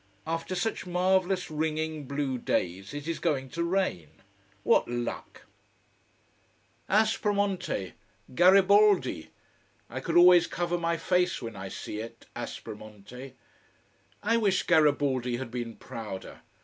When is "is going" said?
3.07-3.49